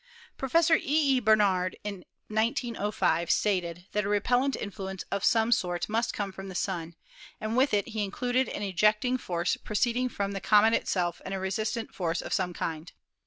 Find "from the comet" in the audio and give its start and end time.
10.09-10.73